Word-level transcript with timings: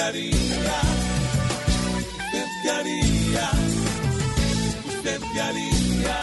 Haría? 0.00 0.34
¿Usted 2.24 2.46
qué 2.62 2.70
haría? 2.70 3.50
¿Usted 4.88 5.20
qué 5.32 5.40
haría? 5.40 6.20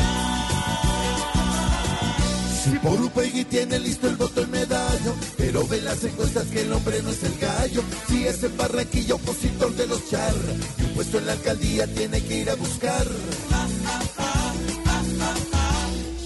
Si 2.63 2.80
por 2.80 3.02
Upegui 3.02 3.45
tiene 3.45 3.80
listo 3.80 4.08
el 4.09 4.16
voto 4.16 4.41
el 4.41 4.48
medallo, 4.50 5.16
pero 5.38 5.66
ve 5.67 5.81
las 5.81 6.03
encuestas 6.03 6.48
que 6.48 6.62
el 6.62 6.73
hombre 6.73 7.02
no 7.02 7.09
es 7.09 7.23
el 7.23 7.38
gallo. 7.40 7.81
Si 8.09 8.27
es 8.27 8.44
en 8.44 8.58
Barranquilla 8.58 9.16
opositor 9.16 9.73
de 9.75 9.88
los 9.88 10.09
char, 10.09 10.36
y 10.78 10.84
un 10.84 10.89
puesto 10.89 11.17
en 11.19 11.28
la 11.28 11.34
alcaldía 11.34 11.88
tiene 11.88 12.22
que 12.22 12.38
ir 12.39 12.50
a 12.50 12.56
buscar. 12.56 13.08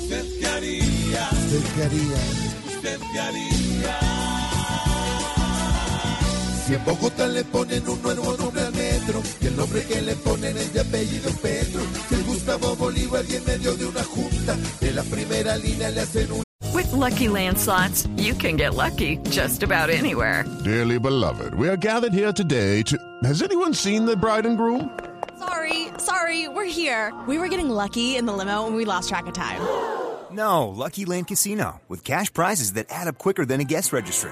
¿Usted 0.02 0.26
qué 0.40 0.48
haría? 0.48 1.30
¿Usted 1.32 1.64
qué 1.76 1.84
haría? 1.84 2.76
¿Usted 2.76 3.00
qué 3.14 3.20
haría? 3.20 4.11
Si 6.66 6.76
en 6.76 6.86
Bogotá 6.86 7.28
le 7.28 7.44
ponen 7.44 7.88
un 7.90 8.02
nuevo 8.02 8.38
nombre 8.38 8.62
al 8.62 8.73
metro 8.73 9.22
y 9.42 9.48
el 9.48 9.58
nombre 9.58 9.84
que 9.84 10.02
le 10.02 10.16
ponen 10.16 10.56
es 10.58 10.73
de 10.73 10.81
apellido 10.81 11.31
Petro, 11.42 11.81
si 12.08 12.16
el 12.16 12.23
Gustavo 12.23 12.76
Bolívar 12.76 13.26
y 13.28 13.36
en 13.36 13.45
medio 13.45 13.76
de 13.76 13.86
una 13.86 14.03
junta 14.03 14.56
de 14.80 14.92
la 14.94 15.03
primera 15.03 15.58
línea 15.58 15.90
le 15.90 16.02
hacen 16.02 16.31
un 16.31 16.44
With 16.73 16.92
Lucky 16.94 17.28
Land 17.28 17.58
slots, 17.58 18.08
you 18.16 18.34
can 18.36 18.56
get 18.56 18.76
lucky 18.76 19.18
just 19.30 19.64
about 19.64 19.90
anywhere. 19.90 20.45
Dearly 20.64 21.00
beloved, 21.00 21.53
we 21.56 21.68
are 21.68 21.76
gathered 21.76 22.14
here 22.14 22.31
today 22.31 22.81
to. 22.84 22.98
Has 23.23 23.42
anyone 23.42 23.73
seen 23.73 24.06
the 24.06 24.16
bride 24.16 24.46
and 24.46 24.58
groom? 24.58 24.90
Sorry, 25.38 25.88
sorry, 25.98 26.48
we're 26.48 26.72
here. 26.72 27.12
We 27.28 27.40
were 27.40 27.50
getting 27.50 27.70
lucky 27.70 28.16
in 28.16 28.25
the 28.25 28.34
limo 28.34 28.68
and 28.68 28.75
we 28.75 28.86
lost 28.86 29.09
track 29.09 29.25
of 29.28 29.34
time. 29.34 29.62
No, 30.31 30.70
Lucky 30.70 31.03
Land 31.03 31.28
Casino, 31.28 31.81
with 31.90 32.06
cash 32.06 32.31
prizes 32.31 32.73
that 32.73 32.86
add 32.90 33.08
up 33.08 33.18
quicker 33.18 33.46
than 33.46 33.59
a 33.59 33.66
guest 33.66 33.92
registry. 33.92 34.31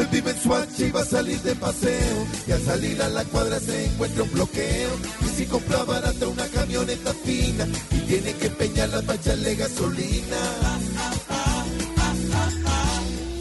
Usted 0.00 0.12
vive 0.12 0.30
en 0.30 0.38
y 0.78 0.90
va 0.90 1.02
a 1.02 1.04
salir 1.04 1.38
de 1.42 1.54
paseo, 1.56 2.26
y 2.46 2.52
al 2.52 2.62
salir 2.62 3.02
a 3.02 3.08
la 3.10 3.22
cuadra 3.24 3.60
se 3.60 3.84
encuentra 3.84 4.22
un 4.22 4.32
bloqueo, 4.32 4.88
y 5.20 5.26
si 5.36 5.44
compra 5.44 5.84
barata 5.84 6.26
una 6.26 6.46
camioneta 6.46 7.12
fina, 7.22 7.68
y 7.90 7.98
tiene 8.06 8.32
que 8.32 8.46
empeñarla 8.46 9.02
para 9.02 9.18
echarle 9.18 9.56
gasolina. 9.56 10.38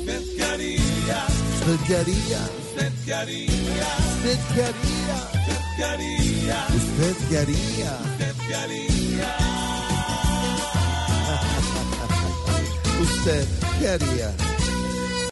¿Usted 0.02 0.22
qué 0.36 0.44
haría? 0.44 1.25
¿Usted 1.59 1.80
qué 1.88 1.96
haría? 1.96 2.40
¿Usted 2.68 2.92
qué 3.03 3.14
haría? 3.14 3.88
¿Usted 4.18 4.40
qué 4.56 4.64
haría? 4.64 5.18
¿Usted 5.38 5.62
qué 5.78 5.84
haría? 5.86 6.68
¿Usted 6.75 7.16
qué 7.30 7.38
haría? 7.38 7.92
¿Usted 8.12 8.36
qué 8.48 8.56
haría? 8.56 9.38
¿Usted 13.00 13.48
qué 13.80 13.88
haría? 13.88 14.49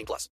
18 0.00 0.06
plus. 0.06 0.28